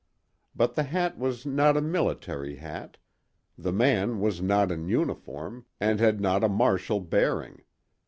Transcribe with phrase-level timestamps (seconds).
[0.55, 2.97] But the hat was not a military hat,
[3.55, 7.61] the man was not in uniform and had not a martial bearing.